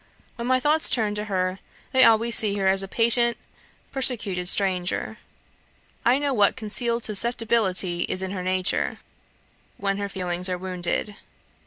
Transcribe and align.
When 0.35 0.47
my 0.47 0.59
thoughts 0.59 0.89
turn 0.89 1.13
to 1.13 1.25
her, 1.25 1.59
they 1.91 2.03
always 2.03 2.35
see 2.35 2.55
her 2.55 2.67
as 2.67 2.81
a 2.81 2.87
patient, 2.87 3.37
persecuted 3.91 4.49
stranger. 4.49 5.19
I 6.03 6.17
know 6.17 6.33
what 6.33 6.55
concealed 6.55 7.05
susceptibility 7.05 8.05
is 8.05 8.23
in 8.23 8.31
her 8.31 8.41
nature, 8.41 8.97
when 9.77 9.99
her 9.99 10.09
feelings 10.09 10.49
are 10.49 10.57
wounded. 10.57 11.17